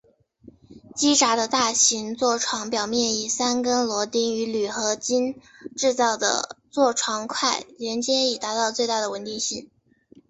[0.95, 5.39] 机匣的大型座床表面以三根螺钉与铝合金
[5.77, 9.69] 制造的座床块连接以达到最大的稳定性。